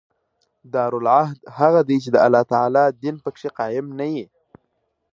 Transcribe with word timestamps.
دارالعهد 0.73 1.37
هغه 1.57 1.79
دئ، 1.87 1.97
چي 2.03 2.09
د 2.11 2.17
الله 2.25 2.43
تعالی 2.51 2.85
دین 3.03 3.15
په 3.23 3.29
کښي 3.35 3.49
قایم 3.59 3.87
نه 3.99 4.05
يي. 4.13 4.25